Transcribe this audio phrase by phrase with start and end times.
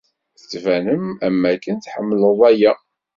[0.39, 2.73] Tettbanem am akken tḥemmleḍ-aya.